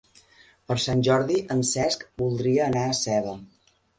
Per 0.71 0.77
Sant 0.85 1.03
Jordi 1.07 1.35
en 1.57 1.61
Cesc 1.73 2.07
voldria 2.21 2.65
anar 2.71 2.87
a 2.95 2.99
Seva. 3.05 3.37